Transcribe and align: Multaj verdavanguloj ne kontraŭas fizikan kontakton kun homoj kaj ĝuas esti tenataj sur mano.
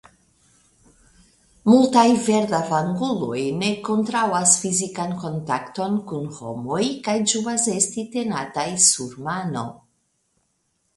Multaj 1.71 2.05
verdavanguloj 2.29 3.43
ne 3.59 3.69
kontraŭas 3.89 4.55
fizikan 4.65 5.15
kontakton 5.27 6.01
kun 6.13 6.27
homoj 6.41 6.83
kaj 7.09 7.19
ĝuas 7.35 7.71
esti 7.79 8.11
tenataj 8.17 8.69
sur 8.91 9.17
mano. 9.31 9.67